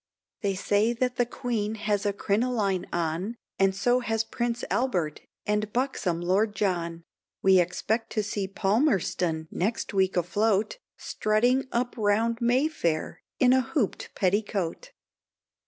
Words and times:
They 0.41 0.55
say 0.55 0.93
that 0.93 1.17
the 1.17 1.27
queen 1.27 1.75
has 1.75 2.07
a 2.07 2.11
crinoline 2.11 2.87
on, 2.91 3.35
And 3.59 3.75
so 3.75 3.99
has 3.99 4.23
Prince 4.23 4.63
Albert 4.71 5.21
and 5.45 5.71
buxom 5.71 6.21
Lord 6.21 6.55
John, 6.55 7.03
We 7.43 7.59
expect 7.59 8.09
to 8.13 8.23
see 8.23 8.47
Palmerston 8.47 9.47
next 9.51 9.93
week 9.93 10.17
afloat, 10.17 10.79
Strutting 10.97 11.67
up 11.71 11.93
round 11.99 12.39
May 12.41 12.67
Fair 12.67 13.21
in 13.39 13.53
a 13.53 13.61
hooped 13.61 14.09
petticoat. 14.15 14.91